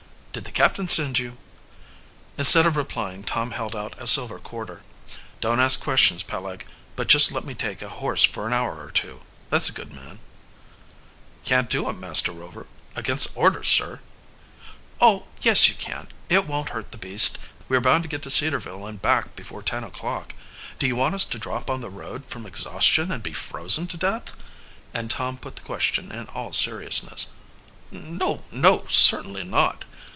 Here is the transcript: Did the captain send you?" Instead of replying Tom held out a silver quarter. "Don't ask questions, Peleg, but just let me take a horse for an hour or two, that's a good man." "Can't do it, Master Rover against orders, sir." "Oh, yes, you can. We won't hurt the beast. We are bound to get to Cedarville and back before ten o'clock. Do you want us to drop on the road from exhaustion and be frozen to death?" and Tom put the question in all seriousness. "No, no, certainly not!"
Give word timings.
Did 0.33 0.45
the 0.45 0.51
captain 0.53 0.87
send 0.87 1.19
you?" 1.19 1.37
Instead 2.37 2.65
of 2.65 2.77
replying 2.77 3.25
Tom 3.25 3.51
held 3.51 3.75
out 3.75 3.95
a 4.01 4.07
silver 4.07 4.39
quarter. 4.39 4.81
"Don't 5.41 5.59
ask 5.59 5.81
questions, 5.83 6.23
Peleg, 6.23 6.65
but 6.95 7.07
just 7.09 7.33
let 7.33 7.43
me 7.43 7.53
take 7.53 7.81
a 7.81 7.89
horse 7.89 8.23
for 8.23 8.47
an 8.47 8.53
hour 8.53 8.81
or 8.81 8.91
two, 8.91 9.23
that's 9.49 9.67
a 9.67 9.73
good 9.73 9.91
man." 9.91 10.19
"Can't 11.43 11.69
do 11.69 11.89
it, 11.89 11.97
Master 11.97 12.31
Rover 12.31 12.65
against 12.95 13.35
orders, 13.35 13.67
sir." 13.67 13.99
"Oh, 15.01 15.25
yes, 15.41 15.67
you 15.67 15.75
can. 15.75 16.07
We 16.29 16.39
won't 16.39 16.69
hurt 16.69 16.91
the 16.93 16.97
beast. 16.97 17.37
We 17.67 17.75
are 17.75 17.81
bound 17.81 18.03
to 18.03 18.09
get 18.09 18.21
to 18.23 18.29
Cedarville 18.29 18.85
and 18.87 19.01
back 19.01 19.35
before 19.35 19.61
ten 19.61 19.83
o'clock. 19.83 20.33
Do 20.79 20.87
you 20.87 20.95
want 20.95 21.13
us 21.13 21.25
to 21.25 21.39
drop 21.39 21.69
on 21.69 21.81
the 21.81 21.89
road 21.89 22.25
from 22.27 22.45
exhaustion 22.45 23.11
and 23.11 23.21
be 23.21 23.33
frozen 23.33 23.85
to 23.87 23.97
death?" 23.97 24.31
and 24.93 25.11
Tom 25.11 25.35
put 25.35 25.57
the 25.57 25.61
question 25.63 26.09
in 26.09 26.27
all 26.27 26.53
seriousness. 26.53 27.27
"No, 27.91 28.39
no, 28.49 28.85
certainly 28.87 29.43
not!" 29.43 29.83